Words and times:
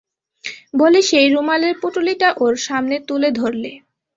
বলে 0.73 0.99
সেই 1.01 1.27
রুমালের 1.29 1.73
পুঁটুলিটা 1.81 2.29
ওর 2.37 2.53
সামনে 2.67 2.95
তুলে 3.07 3.29
ধরলে। 3.39 3.71